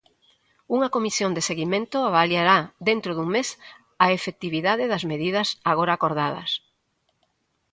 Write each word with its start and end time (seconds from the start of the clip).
Unha 0.75 0.91
comisión 0.95 1.31
de 1.33 1.45
seguimento 1.49 1.97
avaliará 2.03 2.57
dentro 2.89 3.11
dun 3.13 3.29
mes 3.35 3.49
a 4.03 4.05
efectividades 4.17 4.87
das 4.93 5.03
medidas 5.11 5.47
agora 5.71 5.91
acordadas. 5.95 6.49